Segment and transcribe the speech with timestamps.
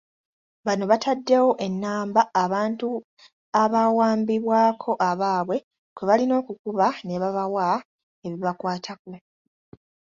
[0.65, 2.87] Bano bataddewo ennamba abantu
[3.63, 5.57] abaawambibwako abaabwe
[5.95, 7.67] kwe balina okukuba ne babawa
[8.25, 9.09] ebibakwatako.